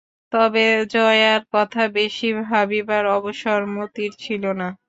তবে 0.31 0.63
জয়ার 0.93 1.41
কথা 1.53 1.83
বেশি 1.95 2.27
ভাবিবার 2.43 3.03
অবসর 3.17 3.59
মতির 3.75 4.11
ছিল 4.23 4.43
না। 4.59 4.67